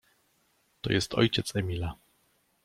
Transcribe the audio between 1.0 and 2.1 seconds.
ojciec Emila.